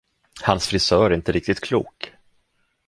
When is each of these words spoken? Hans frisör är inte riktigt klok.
Hans 0.43 0.67
frisör 0.67 1.11
är 1.11 1.15
inte 1.15 1.31
riktigt 1.31 1.61
klok. 1.61 2.13